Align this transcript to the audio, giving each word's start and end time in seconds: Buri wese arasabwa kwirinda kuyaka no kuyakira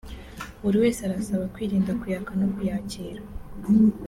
Buri 0.63 0.77
wese 0.83 0.99
arasabwa 1.03 1.51
kwirinda 1.53 1.91
kuyaka 1.99 2.31
no 2.39 2.47
kuyakira 2.55 3.21